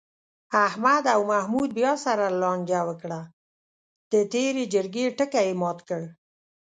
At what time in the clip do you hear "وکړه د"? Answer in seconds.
2.89-4.13